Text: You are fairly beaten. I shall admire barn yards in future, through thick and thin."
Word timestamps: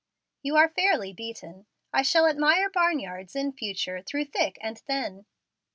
You 0.41 0.55
are 0.55 0.67
fairly 0.67 1.13
beaten. 1.13 1.67
I 1.93 2.01
shall 2.01 2.25
admire 2.25 2.71
barn 2.71 2.97
yards 2.99 3.35
in 3.35 3.51
future, 3.51 4.01
through 4.01 4.25
thick 4.25 4.57
and 4.59 4.79
thin." 4.79 5.27